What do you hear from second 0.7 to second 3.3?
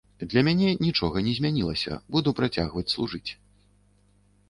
нічога не змянілася, буду працягваць служыць.